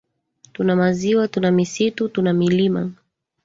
[0.53, 2.91] tuna maziwa tuna misitu tuna milima